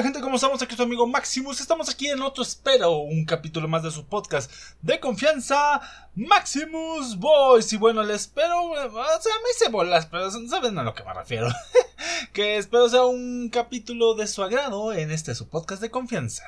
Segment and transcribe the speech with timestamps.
[0.00, 0.62] Hola gente, ¿cómo estamos?
[0.62, 1.60] Aquí su amigo Maximus.
[1.60, 5.78] Estamos aquí en otro espero, un capítulo más de su podcast de confianza,
[6.14, 7.70] Maximus Boys.
[7.74, 11.12] Y bueno, le espero, o sea, me hice bolas, pero saben a lo que me
[11.12, 11.48] refiero.
[12.32, 16.44] que espero sea un capítulo de su agrado en este su podcast de confianza.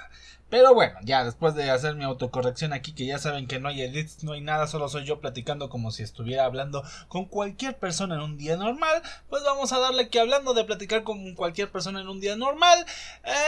[0.52, 3.80] Pero bueno, ya después de hacer mi autocorrección aquí, que ya saben que no hay
[3.80, 8.16] edits, no hay nada, solo soy yo platicando como si estuviera hablando con cualquier persona
[8.16, 9.00] en un día normal,
[9.30, 12.84] pues vamos a darle que hablando de platicar con cualquier persona en un día normal,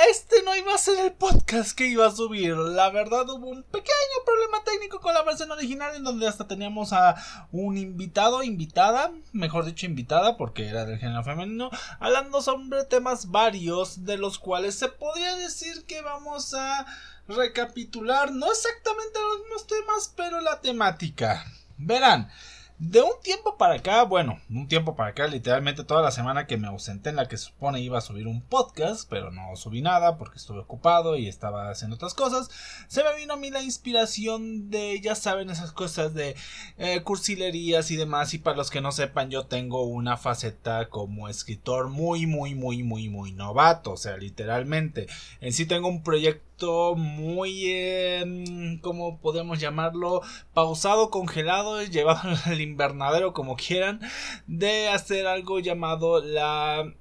[0.09, 2.56] este no iba a ser el podcast que iba a subir.
[2.56, 6.95] La verdad hubo un pequeño problema técnico con la versión original en donde hasta teníamos
[6.95, 7.16] a
[7.52, 11.68] un invitado, invitada, mejor dicho invitada, porque era del género femenino,
[12.01, 16.87] hablando sobre temas varios de los cuales se podría decir que vamos a
[17.28, 21.45] recapitular no exactamente los mismos temas, pero la temática.
[21.77, 22.30] Verán,
[22.78, 26.56] de un tiempo para acá, bueno, un tiempo para acá, literalmente toda la semana que
[26.56, 30.18] me ausenté en la que supone iba a subir un podcast, pero no subí nada
[30.18, 32.51] porque estuve ocupado y estaba haciendo otras cosas,
[32.88, 36.34] se me vino a mí la inspiración de, ya saben, esas cosas de
[36.77, 41.29] eh, cursilerías y demás, y para los que no sepan, yo tengo una faceta como
[41.29, 45.06] escritor muy, muy, muy, muy, muy novato, o sea, literalmente,
[45.40, 46.54] en sí tengo un proyecto
[46.97, 50.23] muy, eh, ¿cómo podemos llamarlo?
[50.52, 54.01] Pausado, congelado, llevado al invernadero como quieran,
[54.46, 56.93] de hacer algo llamado la,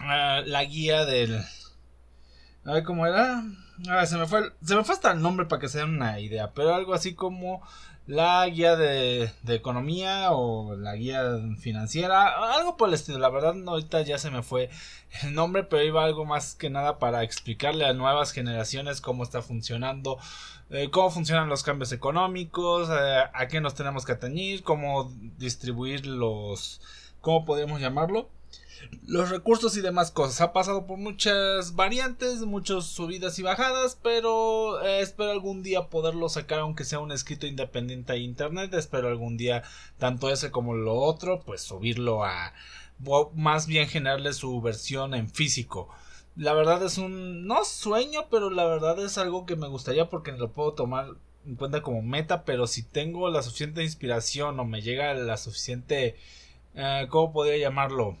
[0.00, 1.42] ah, la guía del...
[2.64, 3.42] A ver cómo era.
[3.88, 6.20] Ah, se me fue, se me fue hasta el nombre para que se den una
[6.20, 7.62] idea, pero algo así como
[8.06, 11.22] la guía de, de, economía o la guía
[11.58, 13.18] financiera, algo por el estilo.
[13.18, 14.70] La verdad, ahorita ya se me fue
[15.22, 19.42] el nombre, pero iba algo más que nada para explicarle a nuevas generaciones cómo está
[19.42, 20.18] funcionando,
[20.70, 26.06] eh, cómo funcionan los cambios económicos, eh, a qué nos tenemos que atañir, cómo distribuir
[26.06, 26.80] los,
[27.20, 28.28] cómo podemos llamarlo
[29.06, 30.40] los recursos y demás cosas.
[30.40, 36.28] Ha pasado por muchas variantes, muchas subidas y bajadas, pero eh, espero algún día poderlo
[36.28, 38.74] sacar aunque sea un escrito independiente a internet.
[38.74, 39.62] Espero algún día
[39.98, 42.52] tanto ese como lo otro, pues subirlo a
[43.34, 45.88] más bien generarle su versión en físico.
[46.36, 50.32] La verdad es un no sueño, pero la verdad es algo que me gustaría porque
[50.32, 51.08] lo puedo tomar
[51.46, 56.16] en cuenta como meta, pero si tengo la suficiente inspiración o me llega la suficiente
[56.74, 58.16] eh, ¿cómo podría llamarlo?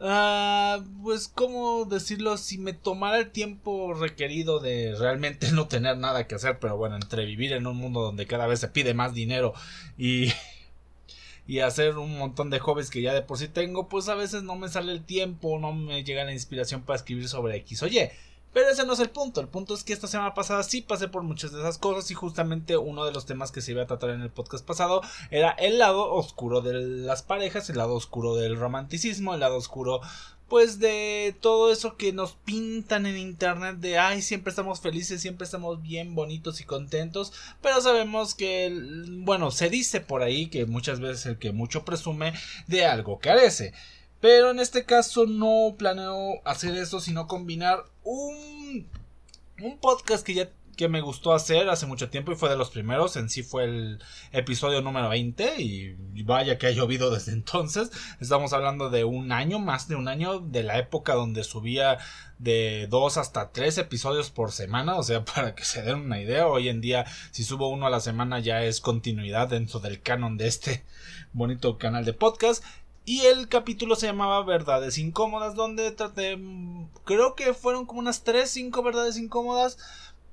[0.00, 2.36] Ah, pues, ¿cómo decirlo?
[2.36, 6.96] Si me tomara el tiempo requerido de realmente no tener nada que hacer, pero bueno,
[6.96, 9.54] entre vivir en un mundo donde cada vez se pide más dinero
[9.96, 10.32] y,
[11.46, 14.42] y hacer un montón de hobbies que ya de por sí tengo, pues a veces
[14.42, 17.82] no me sale el tiempo, no me llega la inspiración para escribir sobre X.
[17.82, 18.12] Oye,
[18.54, 19.40] pero ese no es el punto.
[19.40, 22.14] El punto es que esta semana pasada sí pasé por muchas de esas cosas y
[22.14, 25.50] justamente uno de los temas que se iba a tratar en el podcast pasado era
[25.50, 30.00] el lado oscuro de las parejas, el lado oscuro del romanticismo, el lado oscuro
[30.48, 35.46] pues de todo eso que nos pintan en internet de ay siempre estamos felices, siempre
[35.46, 38.72] estamos bien bonitos y contentos, pero sabemos que
[39.24, 42.34] bueno, se dice por ahí que muchas veces el que mucho presume
[42.68, 43.72] de algo carece.
[44.20, 48.88] Pero en este caso no planeo hacer eso, sino combinar un,
[49.60, 52.70] un podcast que ya que me gustó hacer hace mucho tiempo y fue de los
[52.70, 57.90] primeros, en sí fue el episodio número 20 y vaya que ha llovido desde entonces,
[58.20, 61.98] estamos hablando de un año, más de un año de la época donde subía
[62.38, 66.46] de dos hasta tres episodios por semana, o sea, para que se den una idea,
[66.46, 70.36] hoy en día si subo uno a la semana ya es continuidad dentro del canon
[70.36, 70.84] de este
[71.32, 72.64] bonito canal de podcast
[73.04, 76.38] y el capítulo se llamaba Verdades Incómodas, donde traté,
[77.04, 79.78] creo que fueron como unas 3, 5 verdades incómodas.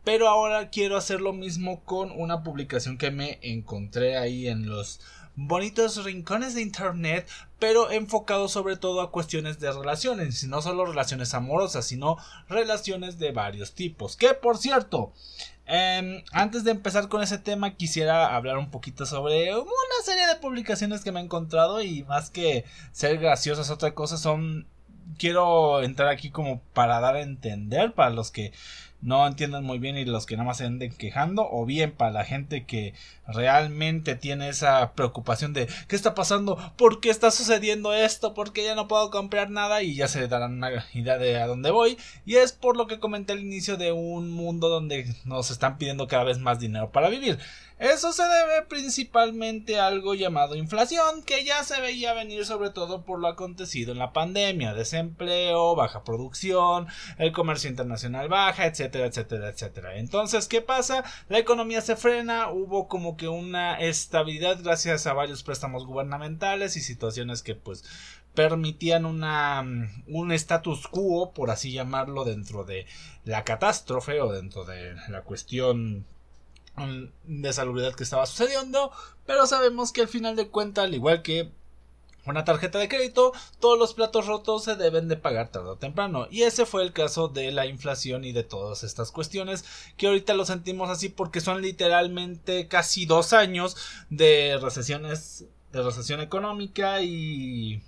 [0.03, 4.99] Pero ahora quiero hacer lo mismo con una publicación que me encontré ahí en los
[5.36, 7.28] bonitos rincones de internet,
[7.59, 12.18] pero enfocado sobre todo a cuestiones de relaciones, y no solo relaciones amorosas, sino
[12.50, 14.18] relaciones de varios tipos.
[14.18, 15.14] Que por cierto,
[15.74, 19.66] Em, antes de empezar con ese tema, quisiera hablar un poquito sobre una
[20.03, 24.68] serie de publicaciones que me he encontrado y más que ser graciosas, otra cosa son...
[25.17, 28.51] Quiero entrar aquí como para dar a entender para los que
[29.01, 32.12] no entienden muy bien y los que nada más se anden quejando, o bien para
[32.12, 32.94] la gente que
[33.27, 38.63] realmente tiene esa preocupación de qué está pasando, por qué está sucediendo esto, por qué
[38.63, 41.97] ya no puedo comprar nada y ya se darán una idea de a dónde voy.
[42.25, 46.07] Y es por lo que comenté al inicio de un mundo donde nos están pidiendo
[46.07, 47.39] cada vez más dinero para vivir.
[47.81, 53.06] Eso se debe principalmente a algo llamado inflación, que ya se veía venir sobre todo
[53.06, 56.86] por lo acontecido en la pandemia, desempleo, baja producción,
[57.18, 59.95] el comercio internacional baja, etcétera, etcétera, etcétera.
[59.98, 61.04] Entonces, ¿qué pasa?
[61.28, 66.81] La economía se frena, hubo como que una estabilidad gracias a varios préstamos gubernamentales y
[66.81, 67.84] situaciones que pues
[68.36, 69.66] permitían una,
[70.07, 72.86] un status quo, por así llamarlo, dentro de
[73.25, 76.06] la catástrofe o dentro de la cuestión mm,
[77.25, 78.91] de salubridad que estaba sucediendo,
[79.25, 81.51] pero sabemos que al final de cuentas, al igual que
[82.25, 86.27] una tarjeta de crédito, todos los platos rotos se deben de pagar tarde o temprano.
[86.29, 89.65] Y ese fue el caso de la inflación y de todas estas cuestiones
[89.97, 93.75] que ahorita lo sentimos así porque son literalmente casi dos años
[94.09, 97.81] de recesiones, de recesión económica y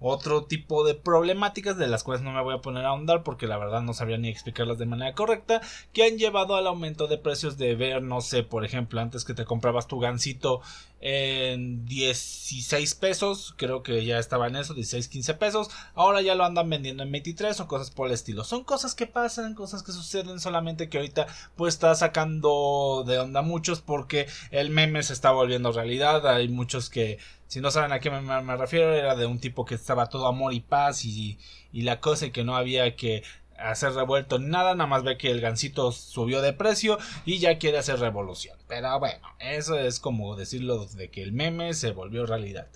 [0.00, 3.46] otro tipo de problemáticas de las cuales no me voy a poner a ahondar porque
[3.46, 5.60] la verdad no sabría ni explicarlas de manera correcta
[5.92, 9.34] que han llevado al aumento de precios de ver no sé por ejemplo antes que
[9.34, 10.60] te comprabas tu gansito
[11.00, 15.70] en 16 pesos creo que ya estaba en eso 16 15 pesos.
[15.94, 18.44] Ahora ya lo andan vendiendo en 23 o cosas por el estilo.
[18.44, 23.42] Son cosas que pasan cosas que suceden solamente que ahorita pues está sacando de onda
[23.42, 26.26] muchos porque el meme se está volviendo realidad.
[26.26, 29.74] Hay muchos que si no saben a qué me, refiero, era de un tipo que
[29.74, 31.38] estaba todo amor y paz y,
[31.72, 33.22] y la cosa y que no había que
[33.58, 37.78] hacer revuelto nada, nada más ve que el gansito subió de precio y ya quiere
[37.78, 38.56] hacer revolución.
[38.68, 42.68] Pero bueno, eso es como decirlo de que el meme se volvió realidad.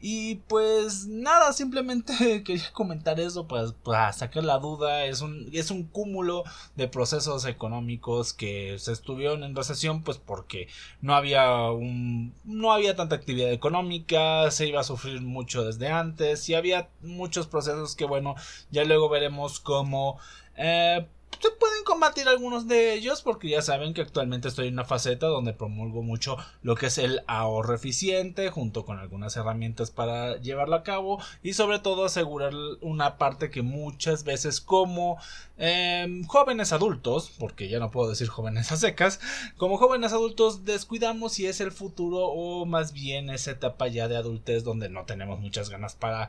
[0.00, 5.06] Y pues nada, simplemente quería comentar eso pues, para sacar la duda.
[5.06, 6.44] Es un, es un cúmulo
[6.74, 10.68] de procesos económicos que se estuvieron en recesión pues porque
[11.00, 16.48] no había un, no había tanta actividad económica, se iba a sufrir mucho desde antes
[16.48, 18.34] y había muchos procesos que bueno,
[18.70, 20.18] ya luego veremos cómo
[20.56, 21.06] eh,
[21.40, 25.26] se pueden combatir algunos de ellos porque ya saben que actualmente estoy en una faceta
[25.26, 30.76] donde promulgo mucho lo que es el ahorro eficiente junto con algunas herramientas para llevarlo
[30.76, 35.18] a cabo y sobre todo asegurar una parte que muchas veces como
[35.58, 39.20] Em, jóvenes adultos, porque ya no puedo decir jóvenes a secas,
[39.56, 44.18] como jóvenes adultos descuidamos si es el futuro o más bien esa etapa ya de
[44.18, 46.28] adultez donde no tenemos muchas ganas para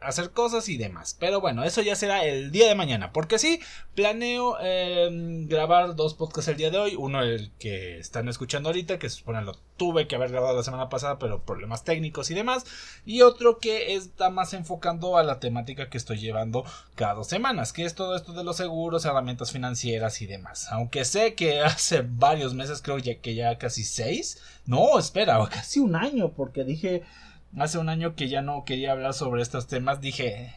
[0.00, 1.16] hacer cosas y demás.
[1.18, 3.60] Pero bueno, eso ya será el día de mañana, porque sí,
[4.60, 9.10] em, grabar dos podcasts el día de hoy, uno el que están escuchando ahorita, que
[9.10, 12.64] supone lo tuve que haber grabado la semana pasada, pero problemas técnicos y demás,
[13.04, 17.72] y otro que está más enfocando a la temática que estoy llevando cada dos semanas,
[17.72, 20.68] que es todo esto de los seguros, herramientas financieras y demás.
[20.70, 24.40] Aunque sé que hace varios meses, creo ya que ya casi seis.
[24.66, 27.02] No, espera, casi un año, porque dije
[27.58, 30.00] hace un año que ya no quería hablar sobre estos temas.
[30.00, 30.54] Dije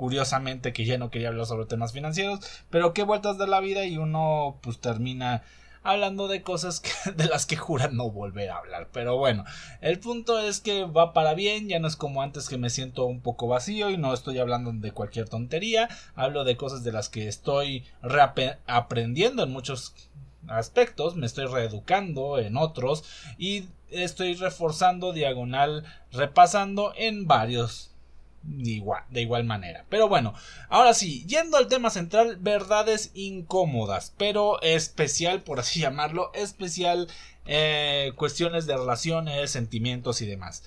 [0.00, 3.84] curiosamente que ya no quería hablar sobre temas financieros, pero qué vueltas de la vida
[3.84, 5.42] y uno pues termina
[5.82, 6.80] hablando de cosas
[7.16, 8.88] de las que juran no volver a hablar.
[8.94, 9.44] Pero bueno,
[9.82, 13.04] el punto es que va para bien, ya no es como antes que me siento
[13.04, 17.10] un poco vacío y no estoy hablando de cualquier tontería, hablo de cosas de las
[17.10, 17.84] que estoy
[18.66, 19.94] aprendiendo en muchos
[20.48, 23.04] aspectos, me estoy reeducando en otros
[23.36, 27.89] y estoy reforzando diagonal, repasando en varios
[28.42, 29.84] de igual, de igual manera.
[29.88, 30.34] Pero bueno,
[30.68, 37.08] ahora sí, yendo al tema central, verdades incómodas, pero especial, por así llamarlo, especial
[37.46, 40.62] eh, cuestiones de relaciones, sentimientos y demás.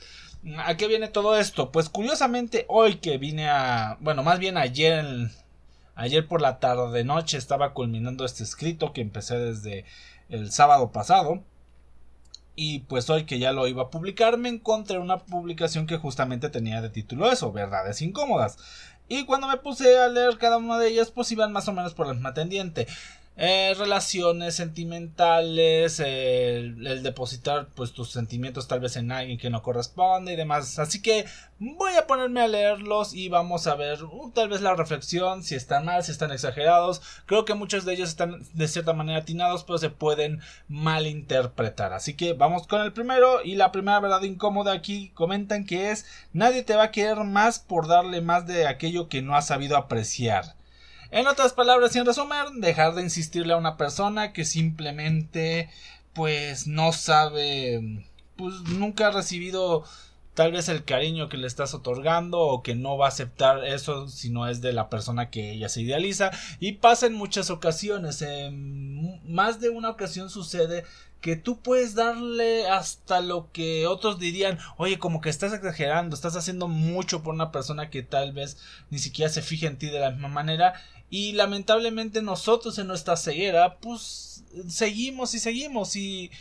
[0.57, 1.71] ¿A qué viene todo esto?
[1.71, 5.05] Pues curiosamente hoy que vine a, bueno, más bien ayer,
[5.95, 9.85] ayer por la tarde noche estaba culminando este escrito que empecé desde
[10.29, 11.43] el sábado pasado
[12.55, 16.49] y pues hoy que ya lo iba a publicar me encontré una publicación que justamente
[16.49, 18.57] tenía de título eso, verdades incómodas.
[19.09, 21.93] Y cuando me puse a leer cada una de ellas pues iban más o menos
[21.93, 22.87] por la misma tendiente.
[23.35, 30.33] Eh, relaciones sentimentales, el, depositar pues tus sentimientos tal vez en alguien que no corresponde
[30.33, 30.77] y demás.
[30.77, 31.25] Así que
[31.57, 35.55] voy a ponerme a leerlos y vamos a ver uh, tal vez la reflexión, si
[35.55, 37.01] están mal, si están exagerados.
[37.25, 41.91] Creo que muchos de ellos están de cierta manera atinados, pero se pueden malinterpretar.
[41.93, 46.05] Así que vamos con el primero y la primera verdad incómoda aquí comentan que es
[46.33, 49.75] nadie te va a querer más por darle más de aquello que no has sabido
[49.75, 50.55] apreciar.
[51.13, 55.69] En otras palabras y en resumen, dejar de insistirle a una persona que simplemente
[56.13, 58.03] pues no sabe,
[58.35, 59.83] pues nunca ha recibido
[60.33, 64.07] tal vez el cariño que le estás otorgando o que no va a aceptar eso
[64.07, 66.31] si no es de la persona que ella se idealiza.
[66.59, 70.83] Y pasa en muchas ocasiones en más de una ocasión sucede
[71.21, 76.35] que tú puedes darle hasta lo que otros dirían, oye, como que estás exagerando, estás
[76.35, 78.57] haciendo mucho por una persona que tal vez
[78.89, 80.73] ni siquiera se fije en ti de la misma manera
[81.13, 86.31] y lamentablemente nosotros en nuestra ceguera, pues seguimos y seguimos y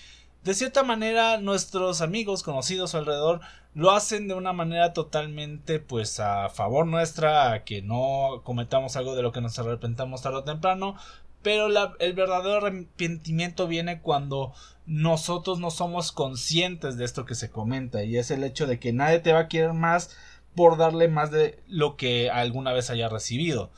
[0.44, 3.42] de cierta manera nuestros amigos conocidos alrededor
[3.74, 9.14] lo hacen de una manera totalmente pues a favor nuestra, a que no cometamos algo
[9.14, 10.96] de lo que nos arrepentamos tarde o temprano,
[11.42, 11.66] pero
[11.98, 14.54] el verdadero arrepentimiento viene cuando
[14.86, 18.94] nosotros no somos conscientes de esto que se comenta y es el hecho de que
[18.94, 20.16] nadie te va a querer más
[20.54, 23.70] por darle más de lo que alguna vez haya recibido.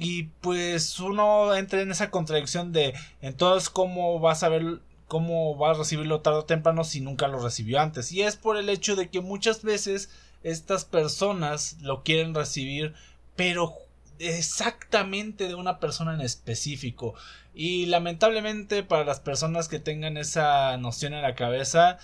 [0.00, 5.72] Y pues uno entra en esa contradicción de entonces cómo vas a ver cómo va
[5.72, 8.10] a recibirlo tarde o temprano si nunca lo recibió antes.
[8.10, 10.08] Y es por el hecho de que muchas veces
[10.42, 12.94] estas personas lo quieren recibir,
[13.36, 13.74] pero
[14.18, 17.14] exactamente de una persona en específico.
[17.54, 21.98] Y lamentablemente para las personas que tengan esa noción en la cabeza,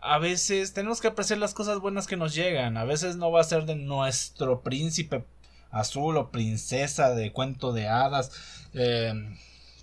[0.00, 2.76] a veces tenemos que apreciar las cosas buenas que nos llegan.
[2.76, 5.24] A veces no va a ser de nuestro príncipe
[5.72, 8.30] azul o princesa de cuento de hadas.
[8.74, 9.12] Eh,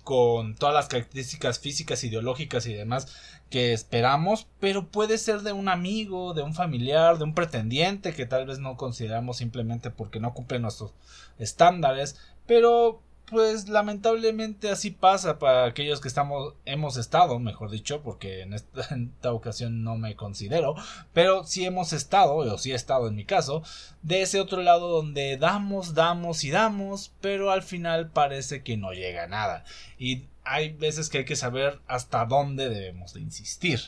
[0.02, 3.06] con todas las características físicas, ideológicas y demás
[3.50, 8.26] que esperamos, pero puede ser de un amigo, de un familiar, de un pretendiente que
[8.26, 10.92] tal vez no consideramos simplemente porque no cumple nuestros
[11.38, 12.16] estándares,
[12.46, 18.52] pero pues lamentablemente así pasa para aquellos que estamos hemos estado, mejor dicho, porque en
[18.52, 20.74] esta, ocasión no me considero,
[21.12, 23.62] pero sí hemos estado, o sí he estado en mi caso,
[24.02, 28.92] de ese otro lado donde damos, damos y damos, pero al final parece que no
[28.92, 29.64] llega nada.
[29.98, 33.80] Y hay veces que hay que saber hasta dónde debemos de insistir.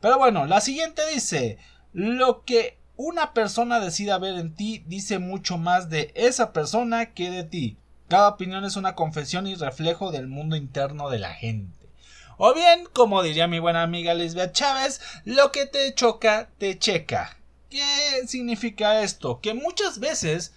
[0.00, 1.58] Pero bueno, la siguiente dice,
[1.92, 7.30] lo que una persona decida ver en ti dice mucho más de esa persona que
[7.30, 7.76] de ti.
[8.08, 11.88] Cada opinión es una confesión y reflejo del mundo interno de la gente.
[12.38, 17.38] O bien, como diría mi buena amiga Lisbeth Chávez, lo que te choca, te checa.
[17.68, 17.82] ¿Qué
[18.26, 19.40] significa esto?
[19.40, 20.54] Que muchas veces,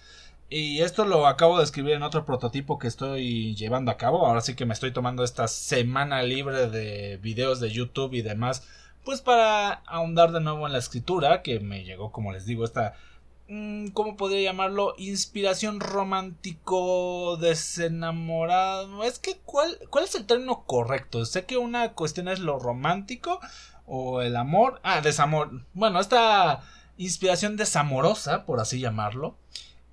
[0.48, 4.42] y esto lo acabo de escribir en otro prototipo que estoy llevando a cabo, ahora
[4.42, 8.62] sí que me estoy tomando esta semana libre de videos de YouTube y demás,
[9.04, 12.94] pues para ahondar de nuevo en la escritura, que me llegó, como les digo, esta
[13.94, 14.94] ¿cómo podría llamarlo?
[14.98, 19.02] Inspiración romántico desenamorado.
[19.04, 21.24] Es que, ¿cuál, ¿cuál es el término correcto?
[21.24, 23.40] Sé que una cuestión es lo romántico
[23.86, 24.80] o el amor.
[24.84, 25.50] Ah, desamor.
[25.74, 26.62] Bueno, esta
[26.96, 29.36] inspiración desamorosa, por así llamarlo.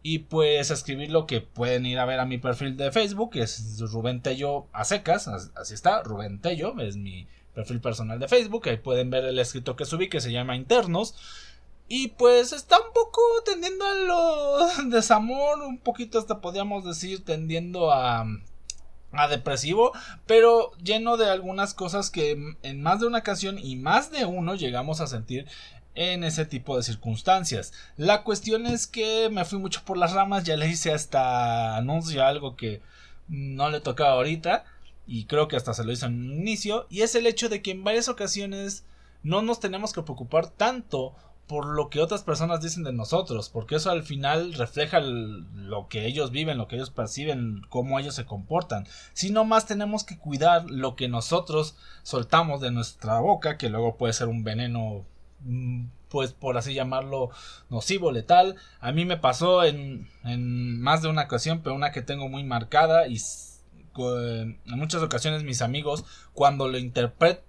[0.03, 3.41] Y pues escribir lo que pueden ir a ver a mi perfil de Facebook, que
[3.41, 8.69] es Rubén Tello a secas, así está, Rubén Tello, es mi perfil personal de Facebook,
[8.69, 11.15] ahí pueden ver el escrito que subí que se llama Internos.
[11.87, 17.91] Y pues está un poco tendiendo a lo desamor, un poquito hasta podríamos decir tendiendo
[17.91, 18.25] a,
[19.11, 19.93] a depresivo,
[20.25, 24.55] pero lleno de algunas cosas que en más de una ocasión y más de uno
[24.55, 25.47] llegamos a sentir
[25.95, 27.73] en ese tipo de circunstancias.
[27.97, 32.23] La cuestión es que me fui mucho por las ramas, ya le hice hasta anuncio
[32.23, 32.81] algo que
[33.27, 34.63] no le tocaba ahorita
[35.07, 37.61] y creo que hasta se lo hice en un inicio y es el hecho de
[37.61, 38.85] que en varias ocasiones
[39.23, 41.15] no nos tenemos que preocupar tanto
[41.47, 46.05] por lo que otras personas dicen de nosotros, porque eso al final refleja lo que
[46.05, 48.85] ellos viven, lo que ellos perciben, cómo ellos se comportan.
[49.13, 53.95] Si no más tenemos que cuidar lo que nosotros soltamos de nuestra boca, que luego
[53.95, 55.05] puede ser un veneno,
[55.39, 57.29] mm, pues por así llamarlo,
[57.69, 58.55] nocivo, letal.
[58.81, 62.43] A mí me pasó en, en más de una ocasión, pero una que tengo muy
[62.43, 63.17] marcada y
[63.99, 67.46] en muchas ocasiones mis amigos cuando lo interpretan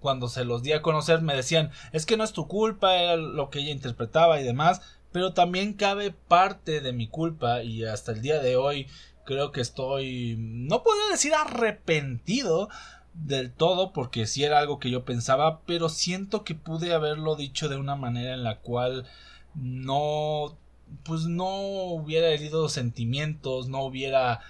[0.00, 3.16] cuando se los di a conocer me decían es que no es tu culpa, era
[3.16, 4.80] lo que ella interpretaba y demás,
[5.12, 8.86] pero también cabe parte de mi culpa y hasta el día de hoy
[9.24, 12.68] creo que estoy no puedo decir arrepentido
[13.14, 17.68] del todo porque si era algo que yo pensaba, pero siento que pude haberlo dicho
[17.68, 19.06] de una manera en la cual
[19.54, 20.56] no
[21.04, 24.40] pues no hubiera herido sentimientos, no hubiera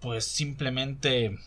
[0.00, 1.38] pues simplemente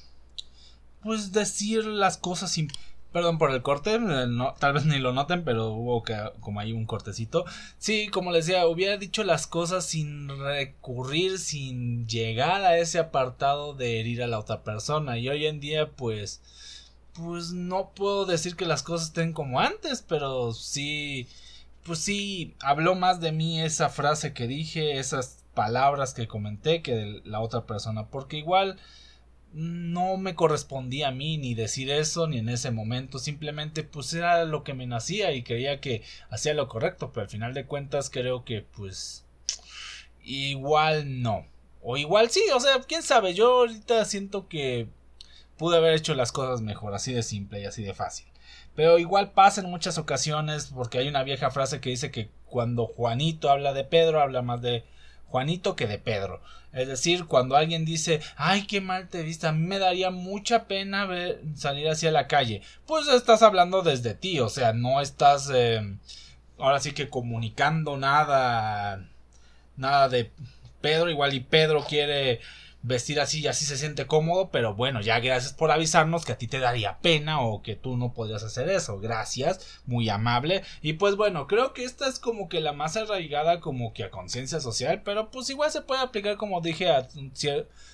[1.02, 2.70] pues decir las cosas sin
[3.12, 6.62] Perdón por el corte, eh, no, tal vez ni lo noten, pero hubo que, como
[6.62, 7.44] ahí un cortecito.
[7.78, 13.74] Sí, como les decía, hubiera dicho las cosas sin recurrir, sin llegar a ese apartado
[13.74, 15.18] de herir a la otra persona.
[15.18, 16.42] Y hoy en día, pues,
[17.14, 21.28] pues no puedo decir que las cosas estén como antes, pero sí,
[21.84, 26.96] pues sí, habló más de mí esa frase que dije, esas palabras que comenté que
[26.96, 28.80] de la otra persona, porque igual
[29.54, 33.20] no me correspondía a mí ni decir eso ni en ese momento.
[33.20, 37.30] Simplemente pues era lo que me nacía y creía que hacía lo correcto pero al
[37.30, 39.26] final de cuentas creo que pues
[40.24, 41.46] igual no.
[41.82, 44.88] O igual sí o sea quién sabe yo ahorita siento que
[45.58, 48.28] pude haber hecho las cosas mejor así de simple y así de fácil.
[48.76, 52.88] Pero igual pasa en muchas ocasiones porque hay una vieja frase que dice que cuando
[52.88, 54.86] Juanito habla de Pedro habla más de
[55.32, 56.42] Juanito que de Pedro.
[56.74, 60.66] Es decir, cuando alguien dice, ay, qué mal te viste, a mí me daría mucha
[60.66, 65.50] pena ver, salir hacia la calle, pues estás hablando desde ti, o sea, no estás
[65.54, 65.98] eh,
[66.58, 69.06] ahora sí que comunicando nada,
[69.76, 70.32] nada de
[70.80, 72.40] Pedro, igual y Pedro quiere
[72.84, 76.38] vestir así y así se siente cómodo, pero bueno, ya gracias por avisarnos que a
[76.38, 79.00] ti te daría pena o que tú no podrías hacer eso.
[79.00, 80.64] Gracias, muy amable.
[80.82, 84.12] Y pues bueno, creo que esta es como que la más arraigada como que a
[84.12, 87.08] conciencia social, pero pues igual se puede aplicar como dije a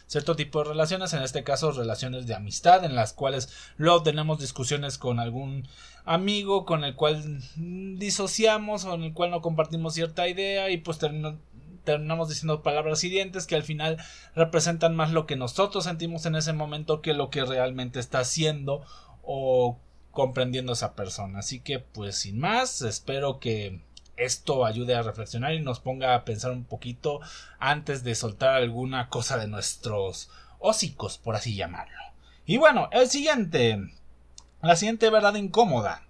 [0.08, 4.40] cierto tipo de relaciones, en este caso relaciones de amistad en las cuales luego tenemos
[4.40, 5.68] discusiones con algún
[6.06, 10.98] amigo con el cual disociamos o en el cual no compartimos cierta idea y pues
[11.00, 11.40] terminamos
[11.88, 13.96] terminamos diciendo palabras hirientes que al final
[14.36, 18.86] representan más lo que nosotros sentimos en ese momento que lo que realmente está haciendo
[19.24, 19.80] o
[20.12, 21.40] comprendiendo esa persona.
[21.40, 23.80] Así que pues sin más, espero que
[24.18, 27.22] esto ayude a reflexionar y nos ponga a pensar un poquito
[27.58, 30.30] antes de soltar alguna cosa de nuestros
[30.60, 31.96] hocicos, por así llamarlo.
[32.46, 33.80] Y bueno, el siguiente,
[34.62, 36.07] la siguiente verdad incómoda.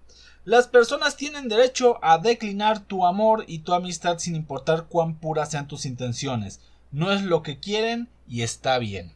[0.48, 5.50] Las personas tienen derecho a declinar tu amor y tu amistad sin importar cuán puras
[5.50, 6.62] sean tus intenciones.
[6.90, 9.12] No es lo que quieren y está bien.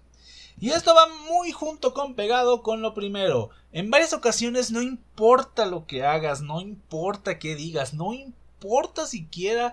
[0.61, 3.49] Y esto va muy junto con pegado con lo primero.
[3.73, 9.73] En varias ocasiones no importa lo que hagas, no importa qué digas, no importa siquiera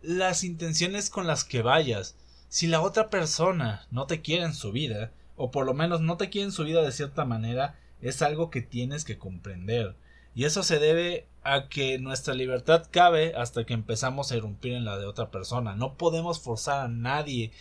[0.00, 2.16] las intenciones con las que vayas.
[2.48, 6.16] Si la otra persona no te quiere en su vida, o por lo menos no
[6.16, 9.94] te quiere en su vida de cierta manera, es algo que tienes que comprender.
[10.36, 14.84] Y eso se debe a que nuestra libertad cabe hasta que empezamos a irrumpir en
[14.84, 15.74] la de otra persona.
[15.74, 17.52] No podemos forzar a nadie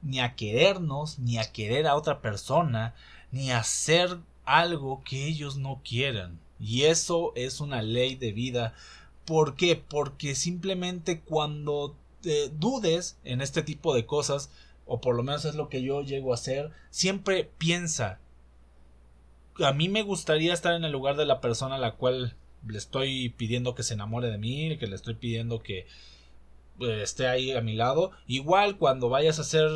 [0.00, 2.94] ni a querernos, ni a querer a otra persona,
[3.32, 6.40] ni a hacer algo que ellos no quieran.
[6.58, 8.72] Y eso es una ley de vida.
[9.26, 9.76] ¿Por qué?
[9.76, 14.48] Porque simplemente cuando te dudes en este tipo de cosas,
[14.86, 18.20] o por lo menos es lo que yo llego a hacer, siempre piensa
[19.60, 22.78] a mí me gustaría estar en el lugar de la persona a la cual le
[22.78, 25.86] estoy pidiendo que se enamore de mí, que le estoy pidiendo que
[26.80, 28.12] eh, esté ahí a mi lado.
[28.26, 29.70] Igual cuando vayas a hacer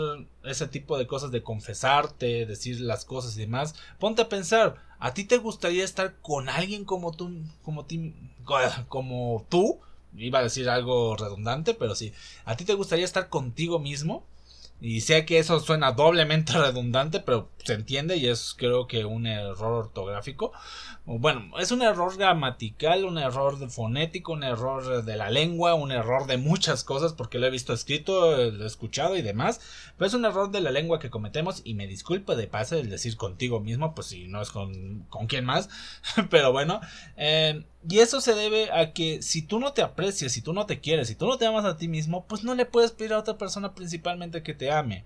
[0.44, 5.14] ese tipo de cosas de confesarte, decir las cosas y demás, ponte a pensar, ¿a
[5.14, 8.14] ti te gustaría estar con alguien como tú, como, ti,
[8.88, 9.80] como tú?
[10.16, 12.12] Iba a decir algo redundante, pero sí.
[12.46, 14.24] ¿A ti te gustaría estar contigo mismo?
[14.80, 19.26] Y sé que eso suena doblemente redundante, pero se entiende y es creo que un
[19.26, 20.52] error ortográfico.
[21.04, 26.26] Bueno, es un error gramatical, un error fonético, un error de la lengua, un error
[26.26, 29.60] de muchas cosas porque lo he visto escrito, lo he escuchado y demás.
[29.96, 32.90] Pero es un error de la lengua que cometemos y me disculpo de paso el
[32.90, 35.68] decir contigo mismo, pues si no es con, con quién más.
[36.30, 36.80] pero bueno,
[37.16, 40.66] eh, y eso se debe a que si tú no te aprecias, si tú no
[40.66, 43.12] te quieres, si tú no te amas a ti mismo, pues no le puedes pedir
[43.12, 45.04] a otra persona principalmente que te ame.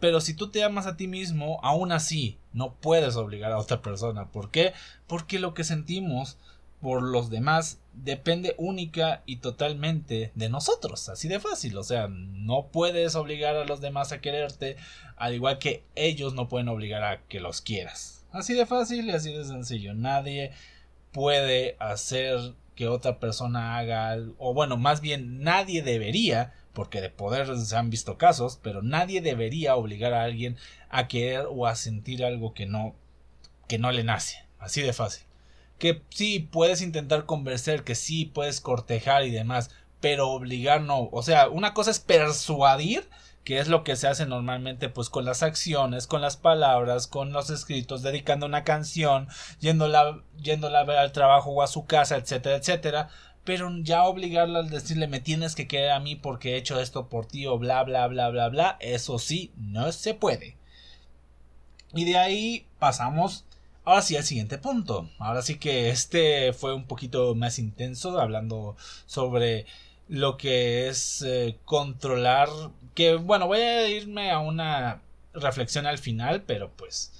[0.00, 3.82] Pero si tú te amas a ti mismo, aún así no puedes obligar a otra
[3.82, 4.28] persona.
[4.30, 4.72] ¿Por qué?
[5.06, 6.38] Porque lo que sentimos
[6.80, 12.68] por los demás depende única y totalmente de nosotros, así de fácil, o sea, no
[12.70, 14.76] puedes obligar a los demás a quererte,
[15.16, 18.24] al igual que ellos no pueden obligar a que los quieras.
[18.30, 20.52] Así de fácil y así de sencillo, nadie
[21.10, 27.58] puede hacer que otra persona haga, o bueno, más bien nadie debería, porque de poder
[27.58, 30.56] se han visto casos, pero nadie debería obligar a alguien
[30.90, 32.94] a querer o a sentir algo que no,
[33.66, 35.26] que no le nace, así de fácil.
[35.78, 41.08] Que sí puedes intentar convencer, que sí puedes cortejar y demás, pero obligar no.
[41.10, 43.08] O sea, una cosa es persuadir
[43.48, 47.32] que es lo que se hace normalmente pues con las acciones, con las palabras, con
[47.32, 49.26] los escritos, dedicando una canción,
[49.58, 53.08] yéndola, yéndola ver al trabajo o a su casa, etcétera, etcétera,
[53.48, 57.08] pero ya obligarla al decirle me tienes que querer a mí porque he hecho esto
[57.08, 60.58] por ti o bla bla bla bla bla, eso sí, no se puede.
[61.94, 63.46] Y de ahí pasamos
[63.86, 65.08] ahora sí al siguiente punto.
[65.18, 69.64] Ahora sí que este fue un poquito más intenso hablando sobre
[70.08, 72.50] lo que es eh, controlar
[72.94, 75.00] que bueno voy a irme a una
[75.32, 77.12] reflexión al final pero pues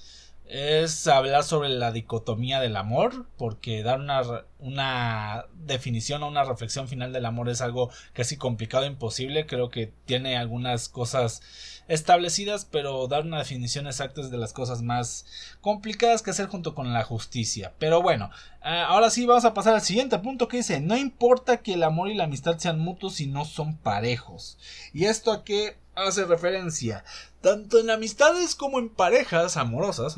[0.49, 4.23] es hablar sobre la dicotomía del amor, porque dar una,
[4.57, 9.45] una definición o una reflexión final del amor es algo casi complicado e imposible.
[9.45, 11.43] Creo que tiene algunas cosas
[11.87, 15.27] establecidas, pero dar una definición exacta es de las cosas más
[15.61, 17.73] complicadas que hacer junto con la justicia.
[17.77, 18.31] Pero bueno,
[18.65, 21.83] eh, ahora sí vamos a pasar al siguiente punto que dice, no importa que el
[21.83, 24.57] amor y la amistad sean mutuos si no son parejos.
[24.93, 27.03] ¿Y esto a qué hace referencia?
[27.41, 30.15] Tanto en amistades como en parejas amorosas,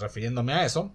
[0.00, 0.92] refiriéndome a eso,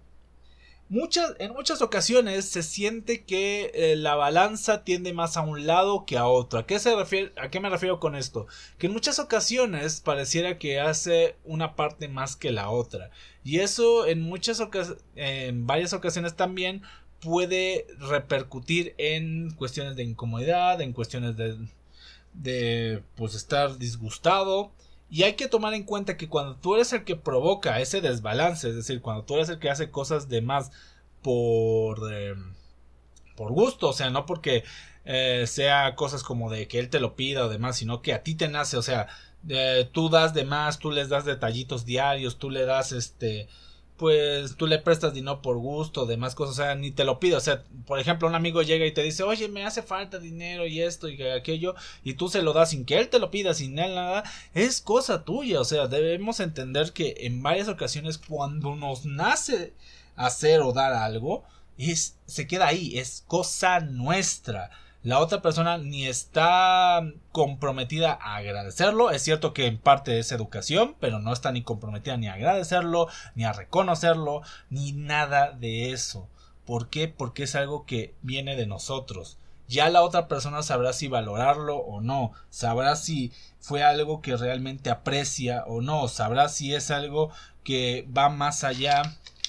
[0.88, 6.04] muchas, en muchas ocasiones se siente que eh, la balanza tiende más a un lado
[6.06, 6.58] que a otro.
[6.58, 8.46] ¿A qué, se refiere, ¿A qué me refiero con esto?
[8.78, 13.10] Que en muchas ocasiones pareciera que hace una parte más que la otra.
[13.44, 14.62] Y eso en muchas
[15.14, 16.82] en varias ocasiones también
[17.20, 21.56] puede repercutir en cuestiones de incomodidad, en cuestiones de,
[22.34, 24.72] de pues estar disgustado
[25.08, 28.68] Y hay que tomar en cuenta que cuando tú eres el que provoca ese desbalance,
[28.68, 30.72] es decir, cuando tú eres el que hace cosas de más
[31.22, 32.34] por, eh,
[33.36, 34.64] por gusto, o sea, no porque
[35.04, 38.22] eh, sea cosas como de que él te lo pida o demás, sino que a
[38.24, 39.06] ti te nace, o sea,
[39.48, 43.48] eh, tú das de más, tú les das detallitos diarios, tú le das este
[43.96, 47.38] pues tú le prestas dinero por gusto, demás cosas, o sea, ni te lo pido,
[47.38, 50.66] o sea, por ejemplo, un amigo llega y te dice, oye, me hace falta dinero
[50.66, 53.54] y esto y aquello, y tú se lo das sin que él te lo pida,
[53.54, 58.76] sin él nada, es cosa tuya, o sea, debemos entender que en varias ocasiones cuando
[58.76, 59.72] nos nace
[60.14, 61.44] hacer o dar algo,
[61.78, 64.70] es, se queda ahí, es cosa nuestra
[65.06, 69.12] la otra persona ni está comprometida a agradecerlo.
[69.12, 73.06] Es cierto que en parte es educación, pero no está ni comprometida ni a agradecerlo,
[73.36, 76.26] ni a reconocerlo, ni nada de eso.
[76.64, 77.06] ¿Por qué?
[77.06, 79.38] Porque es algo que viene de nosotros.
[79.68, 84.90] Ya la otra persona sabrá si valorarlo o no, sabrá si fue algo que realmente
[84.90, 87.30] aprecia o no, sabrá si es algo
[87.62, 89.02] que va más allá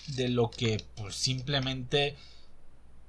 [0.05, 2.15] de lo que pues simplemente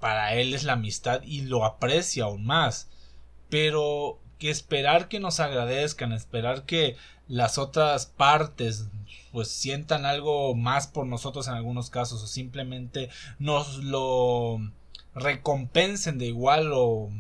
[0.01, 2.89] para él es la amistad y lo aprecia aún más.
[3.49, 8.89] Pero que esperar que nos agradezcan, esperar que las otras partes
[9.33, 14.59] pues sientan algo más por nosotros en algunos casos o simplemente nos lo
[15.15, 17.11] recompensen de igual o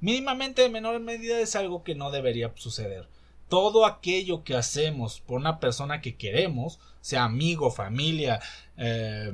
[0.00, 3.08] mínimamente de menor medida es algo que no debería suceder.
[3.48, 8.40] Todo aquello que hacemos por una persona que queremos, sea amigo, familia,
[8.76, 9.32] eh,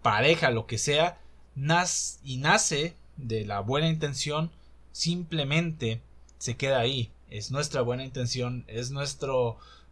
[0.00, 1.18] pareja, lo que sea,
[1.54, 4.50] y nace de la buena intención,
[4.92, 6.00] simplemente
[6.38, 7.10] se queda ahí.
[7.30, 9.32] Es nuestra buena intención, es nuestra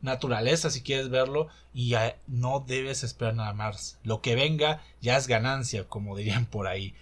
[0.02, 1.94] naturaleza si quieres verlo y
[2.26, 3.98] no debes esperar nada más.
[4.02, 6.94] Lo que venga ya es ganancia, como dirían por ahí.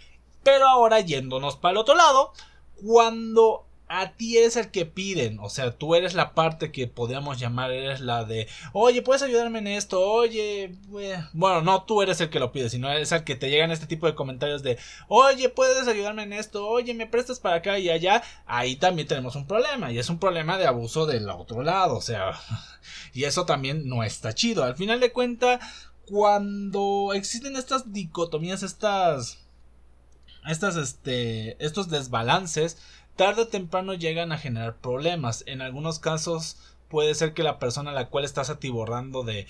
[0.42, 2.33] Pero ahora yéndonos para el otro lado,
[2.85, 7.38] cuando a ti eres el que piden, o sea, tú eres la parte que podríamos
[7.38, 10.74] llamar, eres la de, oye, puedes ayudarme en esto, oye,
[11.33, 13.87] bueno, no tú eres el que lo pide, sino es el que te llegan este
[13.87, 17.88] tipo de comentarios de, oye, puedes ayudarme en esto, oye, me prestas para acá y
[17.88, 21.96] allá, ahí también tenemos un problema, y es un problema de abuso del otro lado,
[21.96, 22.38] o sea,
[23.14, 25.61] y eso también no está chido, al final de cuentas,
[26.05, 29.38] cuando existen estas dicotomías, estas,
[30.46, 32.79] estas, este, estos desbalances,
[33.18, 35.42] tarde o temprano llegan a generar problemas.
[35.46, 36.57] En algunos casos
[36.88, 39.46] puede ser que la persona a la cual estás atiborrando de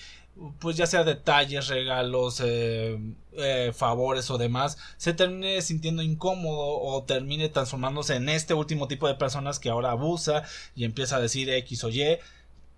[0.59, 2.97] pues ya sea detalles, regalos, eh,
[3.33, 9.07] eh, favores o demás, se termine sintiendo incómodo o termine transformándose en este último tipo
[9.07, 10.43] de personas que ahora abusa
[10.75, 12.17] y empieza a decir X o Y.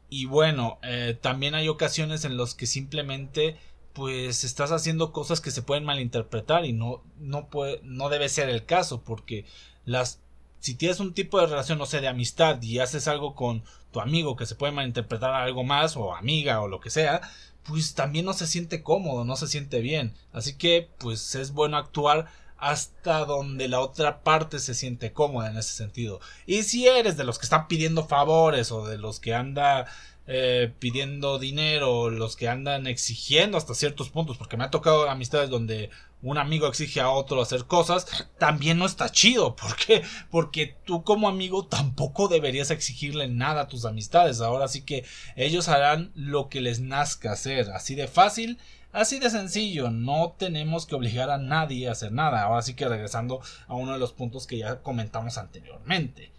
[0.09, 3.57] Y bueno, eh, también hay ocasiones en los que simplemente
[3.93, 8.49] pues estás haciendo cosas que se pueden malinterpretar y no, no puede, no debe ser
[8.49, 9.45] el caso porque
[9.85, 10.19] las
[10.61, 13.99] si tienes un tipo de relación, no sé, de amistad y haces algo con tu
[13.99, 17.21] amigo que se puede malinterpretar algo más o amiga o lo que sea,
[17.63, 20.13] pues también no se siente cómodo, no se siente bien.
[20.31, 25.57] Así que pues es bueno actuar hasta donde la otra parte se siente cómoda en
[25.57, 26.21] ese sentido.
[26.45, 29.87] Y si eres de los que están pidiendo favores o de los que anda
[30.27, 35.49] eh, pidiendo dinero, los que andan exigiendo hasta ciertos puntos, porque me ha tocado amistades
[35.49, 35.89] donde
[36.21, 38.05] un amigo exige a otro hacer cosas,
[38.37, 39.55] también no está chido.
[39.55, 40.03] ¿Por qué?
[40.29, 44.41] Porque tú como amigo tampoco deberías exigirle nada a tus amistades.
[44.41, 45.05] Ahora sí que
[45.35, 47.71] ellos harán lo que les nazca hacer.
[47.71, 48.59] Así de fácil,
[48.91, 49.89] así de sencillo.
[49.89, 52.43] No tenemos que obligar a nadie a hacer nada.
[52.43, 56.31] Ahora sí que regresando a uno de los puntos que ya comentamos anteriormente.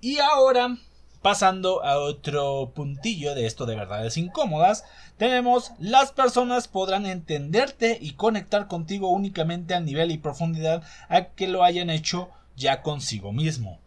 [0.00, 0.76] Y ahora
[1.24, 4.84] Pasando a otro puntillo de esto de verdades incómodas,
[5.16, 11.48] tenemos las personas podrán entenderte y conectar contigo únicamente a nivel y profundidad a que
[11.48, 13.80] lo hayan hecho ya consigo mismo.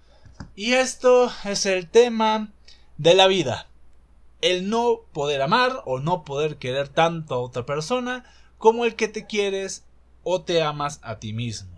[0.55, 2.53] Y esto es el tema
[2.97, 3.67] de la vida.
[4.41, 8.23] El no poder amar o no poder querer tanto a otra persona
[8.57, 9.85] como el que te quieres
[10.23, 11.76] o te amas a ti mismo.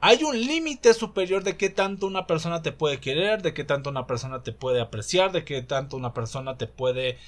[0.00, 3.90] Hay un límite superior de qué tanto una persona te puede querer, de qué tanto
[3.90, 7.18] una persona te puede apreciar, de qué tanto una persona te puede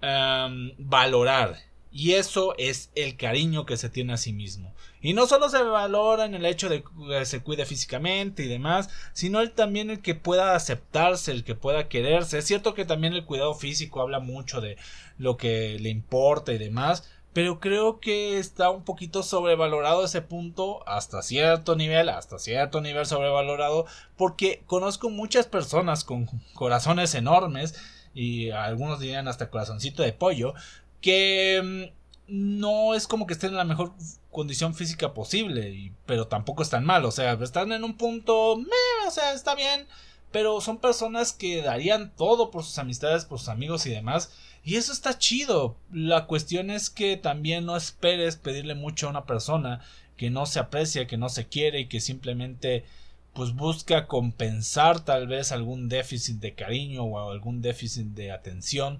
[0.00, 1.56] em, valorar.
[1.92, 4.74] Y eso es el cariño que se tiene a sí mismo.
[5.00, 8.90] Y no solo se valora en el hecho de que se cuide físicamente y demás,
[9.12, 12.38] sino también el que pueda aceptarse, el que pueda quererse.
[12.38, 14.76] Es cierto que también el cuidado físico habla mucho de
[15.18, 20.82] lo que le importa y demás, pero creo que está un poquito sobrevalorado ese punto
[20.88, 23.84] hasta cierto nivel, hasta cierto nivel sobrevalorado,
[24.16, 27.74] porque conozco muchas personas con corazones enormes
[28.14, 30.54] y algunos dirían hasta corazoncito de pollo,
[31.02, 31.92] que
[32.26, 33.92] mm, no es como que estén en la mejor
[34.30, 39.34] condición física posible, pero tampoco están mal, o sea, están en un punto, o sea,
[39.34, 39.86] está bien,
[40.32, 44.32] pero son personas que darían todo por sus amistades, por sus amigos y demás.
[44.66, 45.76] Y eso está chido.
[45.92, 49.80] La cuestión es que también no esperes pedirle mucho a una persona
[50.16, 52.84] que no se aprecia, que no se quiere y que simplemente
[53.32, 58.98] pues busca compensar tal vez algún déficit de cariño o algún déficit de atención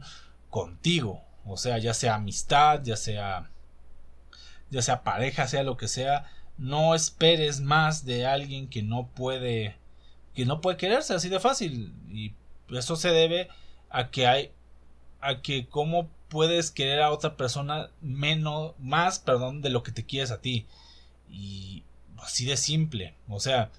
[0.51, 1.25] contigo.
[1.45, 3.51] O sea, ya sea amistad, ya sea
[4.71, 9.75] ya sea pareja, sea lo que sea, no esperes más de alguien que no puede
[10.33, 12.35] que no puede quererse así de fácil y
[12.71, 13.49] eso se debe
[13.91, 14.53] a que hay
[15.27, 20.05] a que cómo puedes querer a otra persona menos más, perdón, de lo que te
[20.05, 20.67] quieres a ti.
[21.29, 21.83] Y
[22.19, 23.71] así de simple, o sea,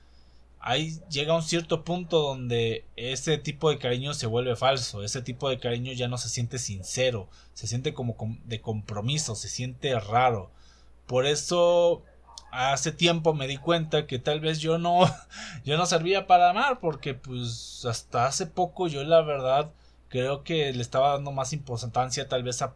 [0.59, 5.49] ahí llega un cierto punto donde ese tipo de cariño se vuelve falso, ese tipo
[5.49, 10.51] de cariño ya no se siente sincero, se siente como de compromiso, se siente raro.
[11.05, 12.03] Por eso
[12.51, 15.01] hace tiempo me di cuenta que tal vez yo no
[15.65, 19.71] yo no servía para amar porque pues hasta hace poco yo la verdad
[20.09, 22.75] creo que le estaba dando más importancia tal vez a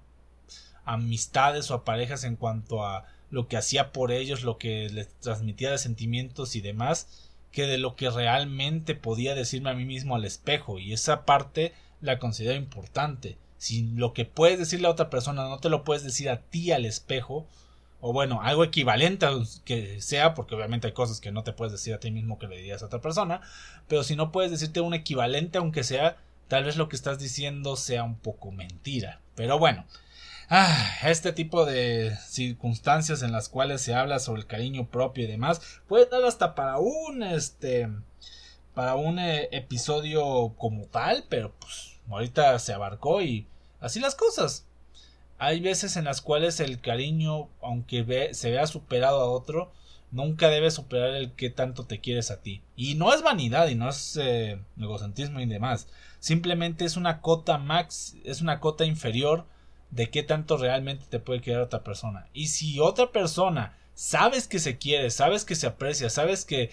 [0.85, 5.07] amistades o a parejas en cuanto a lo que hacía por ellos, lo que les
[5.19, 10.15] transmitía de sentimientos y demás, que de lo que realmente podía decirme a mí mismo
[10.15, 13.37] al espejo y esa parte la considero importante.
[13.57, 16.71] Si lo que puedes decirle a otra persona no te lo puedes decir a ti
[16.71, 17.45] al espejo,
[18.01, 21.71] o bueno, algo equivalente a que sea, porque obviamente hay cosas que no te puedes
[21.71, 23.41] decir a ti mismo que le dirías a otra persona,
[23.87, 26.17] pero si no puedes decirte un equivalente, aunque sea,
[26.51, 29.21] tal vez lo que estás diciendo sea un poco mentira.
[29.35, 29.85] Pero bueno,
[30.49, 35.27] ah, este tipo de circunstancias en las cuales se habla sobre el cariño propio y
[35.27, 37.87] demás, puede dar hasta para un este
[38.73, 43.47] para un eh, episodio como tal, pero pues ahorita se abarcó y
[43.79, 44.67] así las cosas.
[45.37, 49.71] Hay veces en las cuales el cariño, aunque se vea superado a otro,
[50.11, 52.61] nunca debe superar el que tanto te quieres a ti.
[52.75, 55.87] Y no es vanidad y no es eh, egocentrismo y demás.
[56.19, 59.45] Simplemente es una cota max, es una cota inferior
[59.89, 62.27] de qué tanto realmente te puede querer otra persona.
[62.33, 66.71] Y si otra persona sabes que se quiere, sabes que se aprecia, sabes que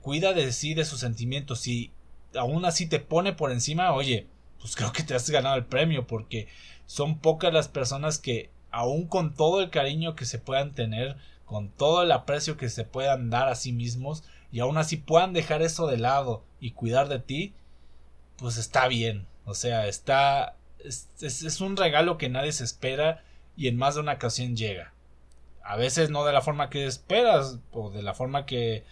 [0.00, 1.90] cuida de sí, de sus sentimientos, y
[2.36, 4.26] aún así te pone por encima, oye,
[4.60, 6.48] pues creo que te has ganado el premio porque
[6.86, 11.70] son pocas las personas que, aun con todo el cariño que se puedan tener, con
[11.70, 15.62] todo el aprecio que se puedan dar a sí mismos, y aún así puedan dejar
[15.62, 17.54] eso de lado y cuidar de ti,
[18.36, 19.26] pues está bien.
[19.44, 20.56] O sea, está.
[20.78, 23.24] Es, es, un regalo que nadie se espera
[23.56, 24.92] y en más de una ocasión llega.
[25.62, 28.84] A veces no de la forma que esperas o de la forma que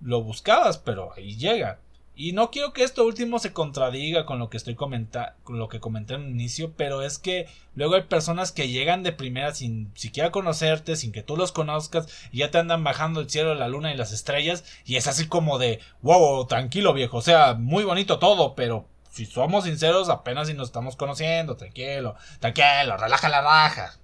[0.00, 1.78] lo buscabas, pero ahí llega.
[2.14, 5.68] Y no quiero que esto último se contradiga con lo que estoy comentando, con lo
[5.68, 9.54] que comenté en el inicio, pero es que luego hay personas que llegan de primera
[9.54, 13.54] sin siquiera conocerte, sin que tú los conozcas, y ya te andan bajando el cielo,
[13.54, 17.54] la luna y las estrellas, y es así como de, wow, tranquilo viejo, o sea,
[17.54, 23.28] muy bonito todo, pero si somos sinceros, apenas si nos estamos conociendo, tranquilo, tranquilo, relaja
[23.28, 23.98] la raja,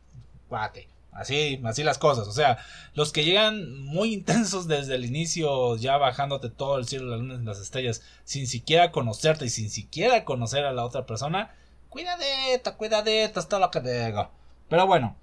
[0.49, 0.96] guate.
[1.19, 2.29] Así, así las cosas.
[2.29, 2.59] O sea,
[2.95, 7.39] los que llegan muy intensos desde el inicio, ya bajándote todo el cielo, la luna
[7.43, 11.55] las estrellas, sin siquiera conocerte y sin siquiera conocer a la otra persona,
[11.89, 14.31] cuidadeta, cuidadeta, hasta lo que digo.
[14.69, 15.17] Pero bueno,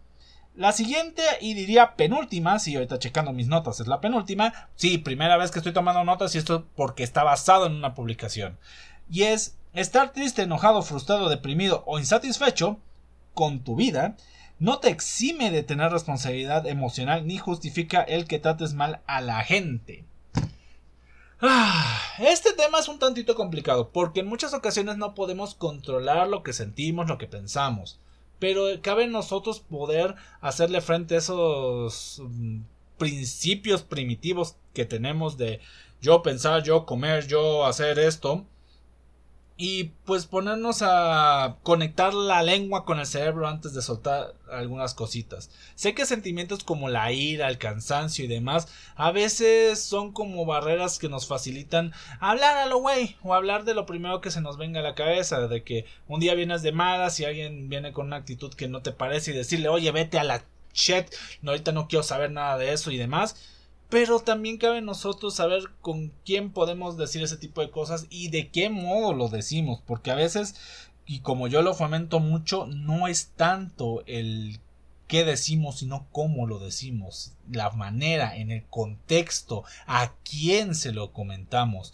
[0.55, 5.35] la siguiente y diría penúltima, si ahorita checando mis notas es la penúltima, sí, primera
[5.37, 8.59] vez que estoy tomando notas y esto porque está basado en una publicación.
[9.09, 12.79] Y es estar triste, enojado, frustrado, deprimido o insatisfecho
[13.33, 14.15] con tu vida
[14.63, 19.43] no te exime de tener responsabilidad emocional ni justifica el que trates mal a la
[19.43, 20.05] gente.
[21.41, 26.43] Ah, este tema es un tantito complicado porque en muchas ocasiones no podemos controlar lo
[26.43, 27.99] que sentimos, lo que pensamos.
[28.39, 32.61] Pero cabe en nosotros poder hacerle frente a esos mm,
[32.97, 35.59] principios primitivos que tenemos de
[35.99, 38.45] yo pensar, yo comer, yo hacer esto
[39.65, 45.49] y pues ponernos a conectar la lengua con el cerebro antes de soltar algunas cositas.
[45.75, 50.99] Sé que sentimientos como la ira, el cansancio y demás a veces son como barreras
[50.99, 54.57] que nos facilitan hablar a lo güey o hablar de lo primero que se nos
[54.57, 58.07] venga a la cabeza, de que un día vienes de malas y alguien viene con
[58.07, 61.07] una actitud que no te parece y decirle, "Oye, vete a la chat,
[61.41, 63.37] no ahorita no quiero saber nada de eso" y demás
[63.93, 68.49] pero también cabe nosotros saber con quién podemos decir ese tipo de cosas y de
[68.49, 70.55] qué modo lo decimos, porque a veces,
[71.05, 74.59] y como yo lo fomento mucho, no es tanto el
[75.05, 81.13] qué decimos, sino cómo lo decimos, la manera, en el contexto, a quién se lo
[81.13, 81.93] comentamos.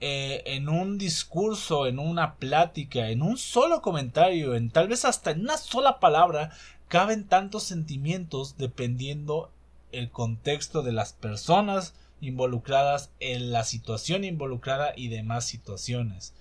[0.00, 5.30] Eh, en un discurso, en una plática, en un solo comentario, en tal vez hasta
[5.30, 6.50] en una sola palabra,
[6.88, 9.52] caben tantos sentimientos dependiendo
[9.92, 16.34] el contexto de las personas involucradas en la situación involucrada y demás situaciones.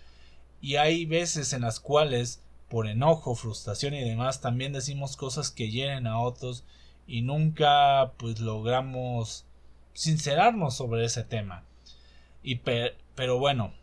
[0.62, 5.70] Y hay veces en las cuales, por enojo, frustración y demás, también decimos cosas que
[5.70, 6.66] hieren a otros
[7.08, 9.46] y nunca pues logramos
[9.94, 11.64] sincerarnos sobre ese tema.
[12.44, 12.62] Y
[13.16, 13.74] pero bueno,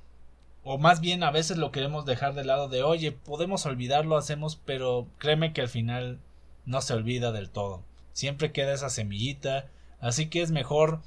[0.64, 4.56] o más bien a veces lo queremos dejar de lado de oye, podemos olvidarlo, hacemos,
[4.56, 6.20] pero créeme que al final
[6.64, 7.82] no se olvida del todo.
[8.16, 9.66] Siempre queda esa semillita,
[10.00, 11.02] así que es mejor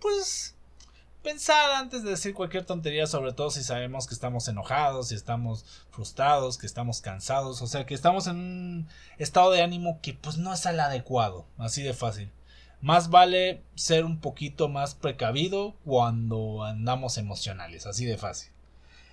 [0.00, 0.56] pues
[1.22, 5.66] pensar antes de decir cualquier tontería, sobre todo si sabemos que estamos enojados, si estamos
[5.90, 10.38] frustrados, que estamos cansados, o sea, que estamos en un estado de ánimo que pues
[10.38, 12.30] no es el adecuado, así de fácil.
[12.80, 18.50] Más vale ser un poquito más precavido cuando andamos emocionales, así de fácil.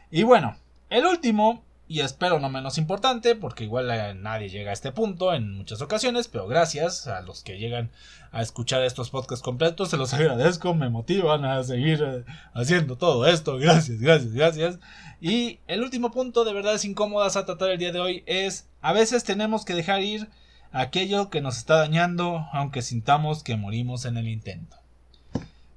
[0.09, 0.55] Y bueno,
[0.89, 5.33] el último y espero no menos importante, porque igual eh, nadie llega a este punto
[5.33, 7.91] en muchas ocasiones, pero gracias a los que llegan
[8.31, 12.23] a escuchar estos podcasts completos, se los agradezco, me motivan a seguir eh,
[12.53, 14.79] haciendo todo esto, gracias, gracias, gracias.
[15.19, 18.69] Y el último punto de verdad es incómodas a tratar el día de hoy es,
[18.79, 20.29] a veces tenemos que dejar ir
[20.71, 24.77] aquello que nos está dañando, aunque sintamos que morimos en el intento.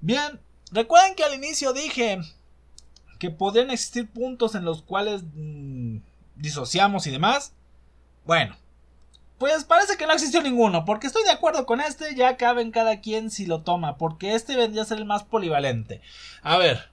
[0.00, 0.38] Bien,
[0.70, 2.20] recuerden que al inicio dije
[3.18, 5.63] que podrían existir puntos en los cuales mm,
[6.36, 7.54] disociamos y demás.
[8.24, 8.56] Bueno,
[9.38, 12.70] pues parece que no existió ninguno, porque estoy de acuerdo con este, ya cabe en
[12.70, 16.00] cada quien si lo toma, porque este vendría a ser el más polivalente.
[16.42, 16.90] A ver,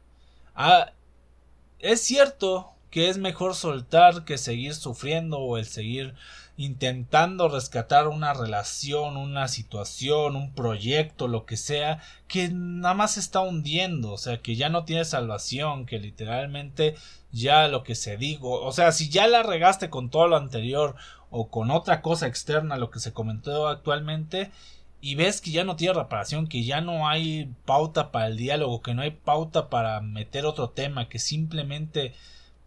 [1.80, 6.14] es cierto que es mejor soltar que seguir sufriendo o el seguir
[6.58, 13.22] intentando rescatar una relación, una situación, un proyecto, lo que sea, que nada más se
[13.22, 16.96] está hundiendo, o sea, que ya no tiene salvación, que literalmente
[17.32, 20.96] ya lo que se digo, o sea, si ya la regaste con todo lo anterior
[21.30, 24.52] o con otra cosa externa, lo que se comentó actualmente,
[25.00, 28.82] y ves que ya no tiene reparación, que ya no hay pauta para el diálogo,
[28.82, 32.14] que no hay pauta para meter otro tema, que simplemente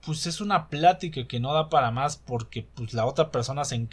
[0.04, 3.88] pues es una plática que no da para más porque pues la otra persona se,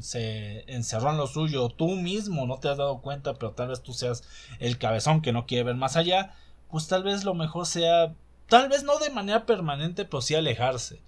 [0.00, 3.82] se encerró en lo suyo, tú mismo no te has dado cuenta, pero tal vez
[3.82, 4.24] tú seas
[4.58, 6.34] el cabezón que no quiere ver más allá,
[6.70, 8.14] pues tal vez lo mejor sea,
[8.48, 11.00] tal vez no de manera permanente, pero sí alejarse.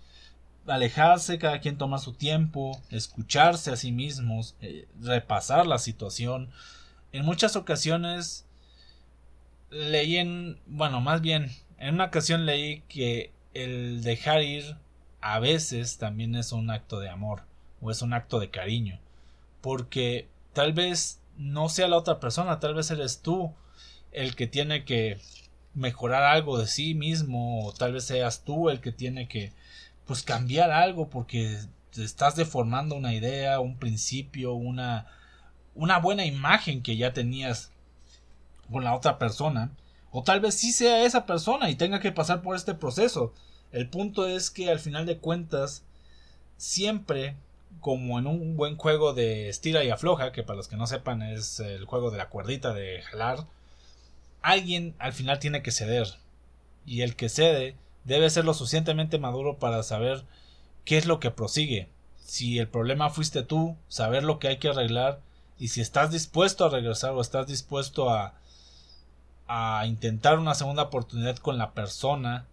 [0.66, 6.50] Alejarse, cada quien toma su tiempo, escucharse a sí mismos, eh, repasar la situación.
[7.12, 8.46] En muchas ocasiones
[9.70, 13.32] leí en, bueno, más bien, en una ocasión leí que
[13.62, 14.76] el dejar ir
[15.20, 17.42] a veces también es un acto de amor
[17.80, 18.98] o es un acto de cariño
[19.60, 23.52] porque tal vez no sea la otra persona tal vez eres tú
[24.12, 25.18] el que tiene que
[25.74, 29.52] mejorar algo de sí mismo o tal vez seas tú el que tiene que
[30.06, 31.58] pues cambiar algo porque
[31.96, 35.06] estás deformando una idea un principio una
[35.74, 37.72] una buena imagen que ya tenías
[38.70, 39.72] con la otra persona
[40.10, 43.34] o tal vez sí sea esa persona y tenga que pasar por este proceso
[43.72, 45.82] el punto es que al final de cuentas,
[46.56, 47.36] siempre,
[47.80, 51.22] como en un buen juego de estira y afloja, que para los que no sepan
[51.22, 53.46] es el juego de la cuerdita de jalar,
[54.42, 56.14] alguien al final tiene que ceder.
[56.86, 60.24] Y el que cede debe ser lo suficientemente maduro para saber
[60.84, 61.88] qué es lo que prosigue.
[62.24, 65.20] Si el problema fuiste tú, saber lo que hay que arreglar
[65.58, 68.34] y si estás dispuesto a regresar o estás dispuesto a
[69.48, 72.44] a intentar una segunda oportunidad con la persona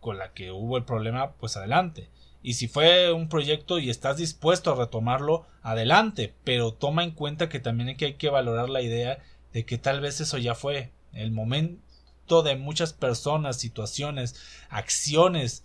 [0.00, 2.08] con la que hubo el problema, pues adelante.
[2.42, 6.34] Y si fue un proyecto y estás dispuesto a retomarlo, adelante.
[6.44, 9.18] Pero toma en cuenta que también hay que, valorar la idea
[9.52, 10.90] de que tal vez eso ya fue.
[11.12, 14.36] El momento de muchas personas, situaciones,
[14.70, 15.64] acciones,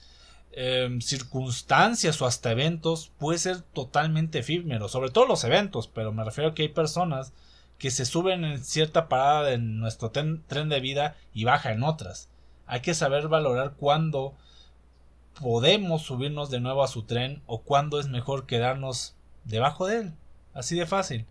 [0.52, 4.90] em, circunstancias o hasta eventos puede ser totalmente efímero.
[4.90, 7.34] Sobre todo los eventos, pero me refiero a que hay personas
[7.78, 12.30] que se suben en cierta parada de nuestro tren de vida y baja en otras.
[12.68, 14.36] Hay que saber valorar cuándo
[15.40, 20.14] podemos subirnos de nuevo a su tren o cuándo es mejor quedarnos debajo de él.
[20.54, 21.26] Así de fácil.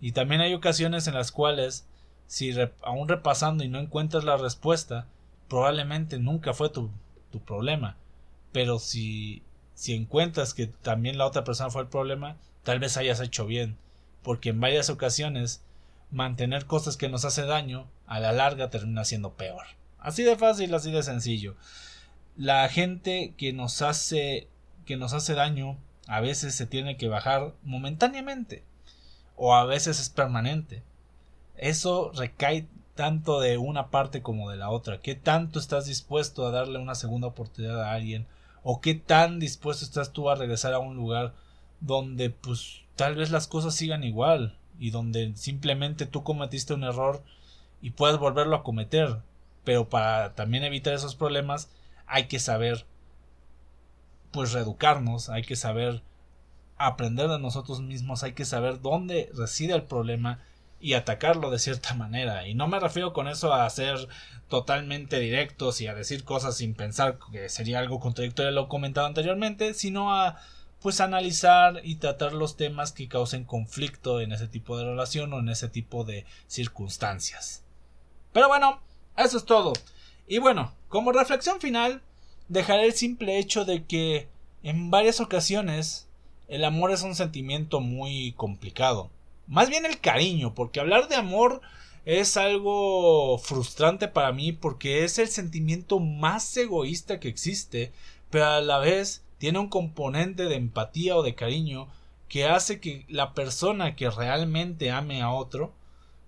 [0.00, 1.86] Y también hay ocasiones en las cuales,
[2.26, 5.06] si aún repasando y no encuentras la respuesta,
[5.48, 6.90] probablemente nunca fue tu,
[7.30, 7.96] tu problema.
[8.52, 9.42] Pero si,
[9.74, 13.78] si encuentras que también la otra persona fue el problema, tal vez hayas hecho bien.
[14.22, 15.62] Porque en varias ocasiones,
[16.10, 19.64] mantener cosas que nos hace daño, a la larga termina siendo peor.
[20.04, 21.56] Así de fácil, así de sencillo.
[22.36, 24.48] La gente que nos hace
[24.84, 28.62] que nos hace daño a veces se tiene que bajar momentáneamente
[29.34, 30.82] o a veces es permanente.
[31.56, 35.00] Eso recae tanto de una parte como de la otra.
[35.00, 38.26] ¿Qué tanto estás dispuesto a darle una segunda oportunidad a alguien?
[38.62, 41.32] ¿O qué tan dispuesto estás tú a regresar a un lugar
[41.80, 47.22] donde pues tal vez las cosas sigan igual y donde simplemente tú cometiste un error
[47.80, 49.22] y puedes volverlo a cometer?
[49.64, 51.70] Pero para también evitar esos problemas
[52.06, 52.86] hay que saber
[54.30, 56.02] pues reeducarnos, hay que saber
[56.76, 60.40] aprender de nosotros mismos, hay que saber dónde reside el problema
[60.80, 62.46] y atacarlo de cierta manera.
[62.46, 64.08] Y no me refiero con eso a ser
[64.48, 69.06] totalmente directos y a decir cosas sin pensar que sería algo contradictorio a lo comentado
[69.06, 70.36] anteriormente, sino a
[70.82, 75.38] pues analizar y tratar los temas que causen conflicto en ese tipo de relación o
[75.38, 77.64] en ese tipo de circunstancias.
[78.34, 78.82] Pero bueno,
[79.16, 79.72] eso es todo.
[80.26, 82.02] Y bueno, como reflexión final,
[82.48, 84.28] dejaré el simple hecho de que
[84.62, 86.08] en varias ocasiones
[86.48, 89.10] el amor es un sentimiento muy complicado.
[89.46, 91.60] Más bien el cariño, porque hablar de amor
[92.04, 97.92] es algo frustrante para mí porque es el sentimiento más egoísta que existe,
[98.30, 101.88] pero a la vez tiene un componente de empatía o de cariño
[102.28, 105.72] que hace que la persona que realmente ame a otro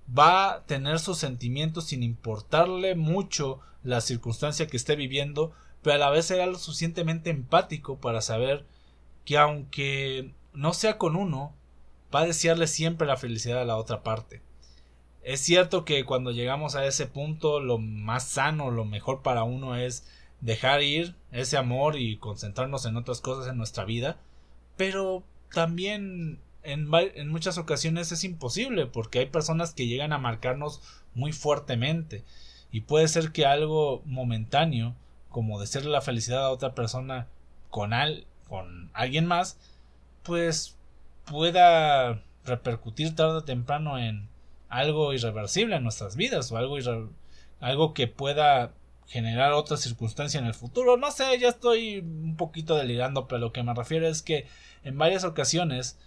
[0.07, 5.53] va a tener sus sentimientos sin importarle mucho la circunstancia que esté viviendo,
[5.83, 8.67] pero a la vez será lo suficientemente empático para saber
[9.25, 11.55] que aunque no sea con uno,
[12.15, 14.43] va a desearle siempre la felicidad a la otra parte.
[15.23, 19.77] Es cierto que cuando llegamos a ese punto lo más sano, lo mejor para uno
[19.77, 20.07] es
[20.41, 24.19] dejar ir ese amor y concentrarnos en otras cosas en nuestra vida,
[24.77, 30.83] pero también en, en, muchas ocasiones es imposible porque hay personas que llegan a marcarnos
[31.15, 32.25] muy fuertemente
[32.71, 34.95] y puede ser que algo momentáneo
[35.31, 37.29] como decirle la felicidad a otra persona
[37.71, 39.59] con, al, con alguien más
[40.23, 40.77] pues
[41.25, 44.29] pueda repercutir tarde o temprano en
[44.69, 46.77] algo irreversible en nuestras vidas o algo,
[47.61, 48.73] algo que pueda
[49.07, 50.97] generar otra circunstancia en el futuro.
[50.97, 54.47] No sé, ya estoy un poquito delirando, pero lo que me refiero es que
[54.83, 55.99] en varias ocasiones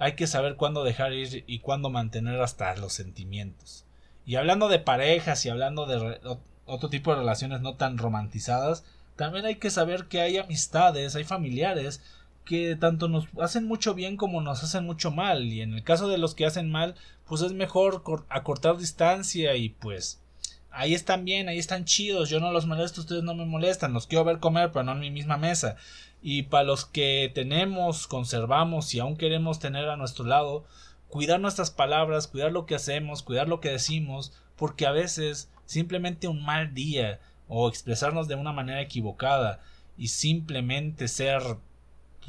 [0.00, 3.84] hay que saber cuándo dejar ir y cuándo mantener hasta los sentimientos.
[4.24, 6.18] Y hablando de parejas y hablando de
[6.64, 8.82] otro tipo de relaciones no tan romantizadas,
[9.16, 12.00] también hay que saber que hay amistades, hay familiares
[12.46, 15.44] que tanto nos hacen mucho bien como nos hacen mucho mal.
[15.44, 16.94] Y en el caso de los que hacen mal,
[17.26, 20.22] pues es mejor acortar distancia y pues
[20.70, 24.06] ahí están bien, ahí están chidos, yo no los molesto, ustedes no me molestan, los
[24.06, 25.76] quiero ver comer, pero no en mi misma mesa.
[26.22, 30.64] Y para los que tenemos, conservamos y aún queremos tener a nuestro lado,
[31.08, 36.28] cuidar nuestras palabras, cuidar lo que hacemos, cuidar lo que decimos, porque a veces simplemente
[36.28, 39.60] un mal día o expresarnos de una manera equivocada
[39.96, 41.42] y simplemente ser,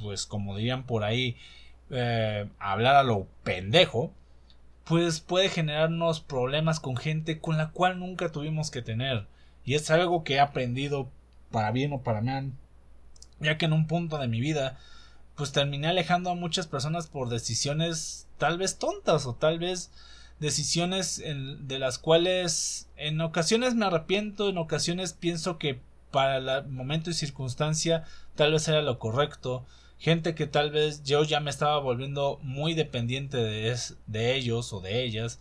[0.01, 1.37] pues como dirían por ahí,
[1.89, 4.13] eh, hablar a lo pendejo,
[4.85, 9.27] pues puede generarnos problemas con gente con la cual nunca tuvimos que tener.
[9.63, 11.09] Y es algo que he aprendido
[11.51, 12.53] para bien o para mal
[13.41, 14.77] ya que en un punto de mi vida
[15.35, 19.91] pues terminé alejando a muchas personas por decisiones tal vez tontas o tal vez
[20.39, 25.79] decisiones de las cuales en ocasiones me arrepiento, en ocasiones pienso que
[26.09, 28.03] para el momento y circunstancia
[28.35, 29.65] tal vez era lo correcto,
[29.97, 35.03] gente que tal vez yo ya me estaba volviendo muy dependiente de, ellos o de
[35.03, 35.39] ellas,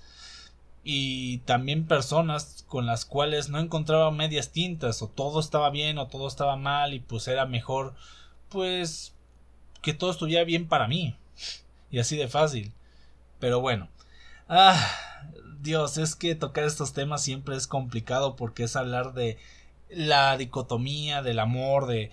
[0.83, 6.09] y también personas con las cuales no encontraba medias tintas o todo estaba bien o
[6.09, 7.95] todo estaba mal y pues era mejor
[8.49, 9.15] pues
[9.83, 11.17] que todo estuviera bien para mí.
[11.91, 12.73] Y así de fácil.
[13.39, 13.89] Pero bueno.
[14.49, 14.77] Ah
[15.61, 19.39] Dios es que tocar estos temas siempre es complicado porque es hablar de
[19.91, 22.11] la dicotomía del amor de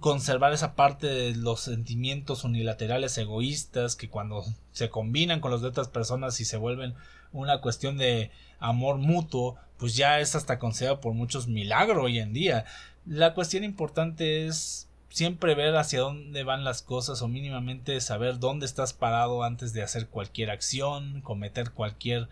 [0.00, 5.68] conservar esa parte de los sentimientos unilaterales egoístas que cuando se combinan con los de
[5.68, 6.94] otras personas y se vuelven
[7.32, 12.32] una cuestión de amor mutuo, pues ya es hasta considerado por muchos milagro hoy en
[12.32, 12.64] día.
[13.06, 18.66] La cuestión importante es siempre ver hacia dónde van las cosas o mínimamente saber dónde
[18.66, 22.28] estás parado antes de hacer cualquier acción, cometer cualquier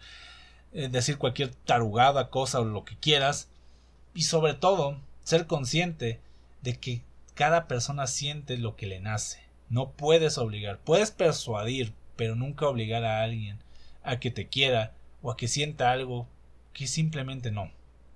[0.73, 3.49] eh, decir cualquier tarugada cosa o lo que quieras
[4.15, 6.21] y sobre todo ser consciente
[6.63, 7.03] de que
[7.35, 9.41] cada persona siente lo que le nace.
[9.69, 13.59] No puedes obligar, puedes persuadir, pero nunca obligar a alguien
[14.07, 14.93] a que te quiera
[15.23, 16.29] o a que sienta algo
[16.73, 17.71] que simplemente no.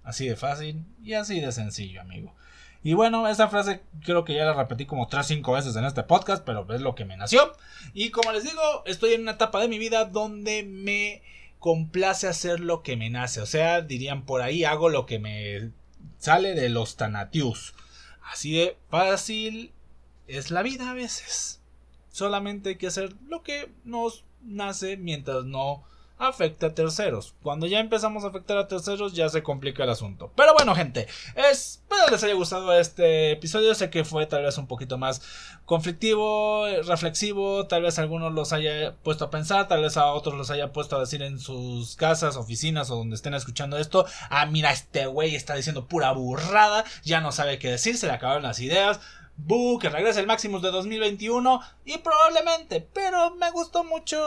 [0.05, 2.35] Así de fácil y así de sencillo, amigo.
[2.83, 6.03] Y bueno, esa frase creo que ya la repetí como 3 5 veces en este
[6.03, 7.53] podcast, pero es lo que me nació.
[7.93, 11.23] Y como les digo, estoy en una etapa de mi vida donde me
[11.59, 13.43] complace hacer lo que me nace.
[13.43, 15.73] O sea, dirían por ahí, hago lo que me
[16.19, 17.75] sale de los Tanatius.
[18.23, 19.73] Así de fácil
[20.27, 21.61] es la vida a veces.
[22.11, 25.85] Solamente hay que hacer lo que nos nace mientras no
[26.21, 27.35] afecte a terceros.
[27.43, 30.31] Cuando ya empezamos a afectar a terceros ya se complica el asunto.
[30.37, 33.75] Pero bueno gente, espero les haya gustado este episodio.
[33.75, 35.23] Sé que fue tal vez un poquito más
[35.65, 40.37] conflictivo, reflexivo, tal vez a algunos los haya puesto a pensar, tal vez a otros
[40.37, 44.05] los haya puesto a decir en sus casas, oficinas o donde estén escuchando esto.
[44.29, 48.13] Ah, mira, este güey está diciendo pura burrada, ya no sabe qué decir, se le
[48.13, 49.01] acabaron las ideas.
[49.47, 54.19] Boo, que regrese el Maximus de 2021 y probablemente, pero me gustó mucho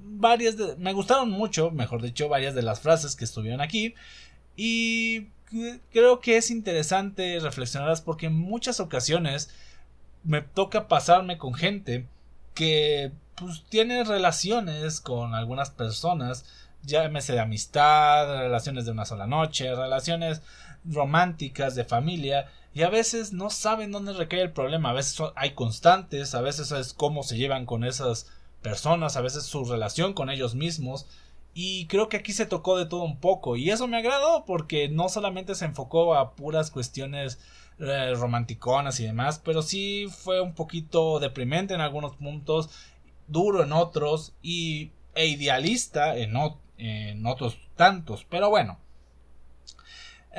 [0.00, 3.94] varias de, me gustaron mucho, mejor dicho, varias de las frases que estuvieron aquí.
[4.56, 5.28] Y
[5.92, 9.50] creo que es interesante reflexionarlas porque en muchas ocasiones
[10.24, 12.06] me toca pasarme con gente
[12.54, 16.44] que pues tiene relaciones con algunas personas,
[16.82, 20.42] llámese de amistad, relaciones de una sola noche, relaciones
[20.84, 25.54] románticas, de familia, y a veces no saben dónde recae el problema, a veces hay
[25.54, 28.30] constantes, a veces es cómo se llevan con esas
[28.62, 31.06] personas, a veces su relación con ellos mismos,
[31.54, 34.88] y creo que aquí se tocó de todo un poco, y eso me agradó porque
[34.88, 37.40] no solamente se enfocó a puras cuestiones
[37.78, 42.70] eh, romanticonas y demás, pero sí fue un poquito deprimente en algunos puntos,
[43.26, 46.34] duro en otros, y, e idealista en,
[46.76, 48.78] en otros tantos, pero bueno.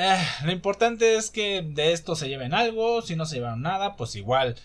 [0.01, 3.97] Eh, lo importante es que de esto se lleven algo, si no se llevaron nada,
[3.97, 4.55] pues igual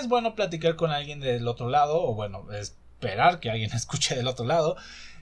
[0.00, 4.26] es bueno platicar con alguien del otro lado, o bueno, esperar que alguien escuche del
[4.26, 4.76] otro lado.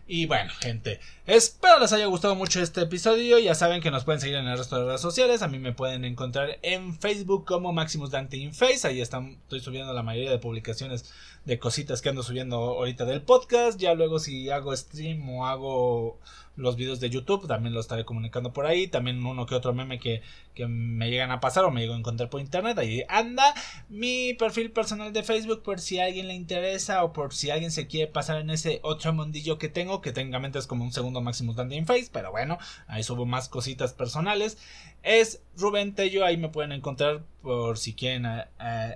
[0.08, 3.40] Y bueno, gente, espero les haya gustado mucho este episodio.
[3.40, 5.42] Ya saben que nos pueden seguir en el resto de redes sociales.
[5.42, 8.86] A mí me pueden encontrar en Facebook como Maximus Dante in Face.
[8.86, 11.12] Ahí están, estoy subiendo la mayoría de publicaciones
[11.44, 13.80] de cositas que ando subiendo ahorita del podcast.
[13.80, 16.20] Ya luego si hago stream o hago
[16.56, 19.98] los videos de YouTube, también lo estaré comunicando por ahí, también uno que otro meme
[19.98, 20.22] que,
[20.54, 23.54] que me llegan a pasar o me llego a encontrar por internet, ahí anda
[23.88, 27.70] mi perfil personal de Facebook por si a alguien le interesa o por si alguien
[27.70, 31.20] se quiere pasar en ese otro mundillo que tengo, que técnicamente es como un segundo
[31.20, 34.58] máximo Dandy in Face, pero bueno, ahí subo más cositas personales
[35.06, 36.24] es Rubén Tello.
[36.24, 38.26] Ahí me pueden encontrar por si quieren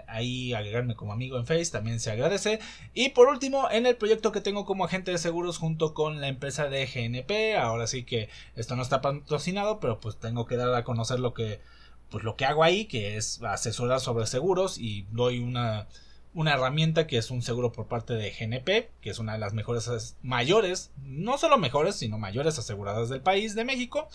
[0.09, 1.71] ahí agregarme como amigo en Face.
[1.71, 2.59] También se agradece.
[2.93, 6.29] Y por último, en el proyecto que tengo como agente de seguros junto con la
[6.29, 7.57] empresa de GNP.
[7.57, 11.33] Ahora sí que esto no está patrocinado, pero pues tengo que dar a conocer lo
[11.33, 11.61] que,
[12.11, 15.87] pues lo que hago ahí, que es asesorar sobre seguros y doy una
[16.33, 19.53] una herramienta que es un seguro por parte de GNP, que es una de las
[19.53, 24.09] mejores, mayores, no solo mejores, sino mayores aseguradas del país de México.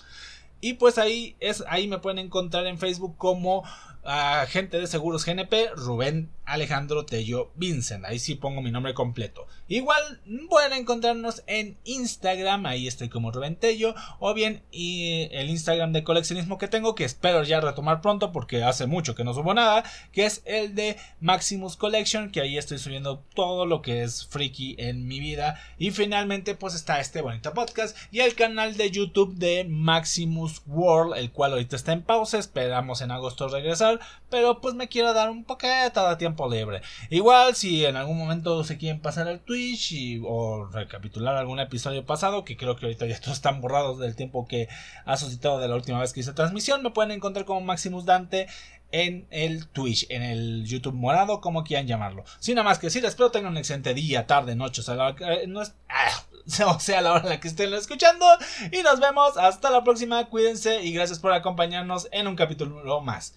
[0.66, 3.64] Y pues ahí es ahí me pueden encontrar en Facebook como
[4.06, 8.06] agente de seguros GNP Rubén Alejandro Tello Vincent.
[8.06, 9.48] Ahí sí pongo mi nombre completo.
[9.68, 15.92] Igual pueden encontrarnos en Instagram, ahí estoy como Rubén Tello, o bien y el Instagram
[15.92, 19.54] de coleccionismo que tengo, que espero ya retomar pronto porque hace mucho que no subo
[19.54, 24.28] nada, que es el de Maximus Collection, que ahí estoy subiendo todo lo que es
[24.28, 25.60] friki en mi vida.
[25.80, 31.18] Y finalmente pues está este bonito podcast y el canal de YouTube de Maximus World,
[31.18, 33.95] el cual ahorita está en pausa, esperamos en agosto regresar,
[34.30, 36.82] pero pues me quiero dar un poquito de tiempo libre.
[37.10, 42.44] Igual si en algún momento se quieren pasar al Twitch o recapitular algún episodio pasado,
[42.44, 44.68] que creo que ahorita ya todos están borrados del tiempo que
[45.06, 48.48] ha suscitado de la última vez que hice transmisión, me pueden encontrar como Maximus Dante
[48.92, 52.24] en el Twitch, en el YouTube morado, como quieran llamarlo.
[52.40, 55.10] Sin nada más que decir, espero tengan un excelente día, tarde, noche, o sea, la,
[55.20, 56.24] eh, no ah,
[56.80, 58.26] sea, la hora en la que estén escuchando.
[58.72, 63.36] Y nos vemos hasta la próxima, cuídense y gracias por acompañarnos en un capítulo más.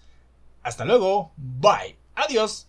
[0.63, 2.68] Hasta luego, bye, adiós.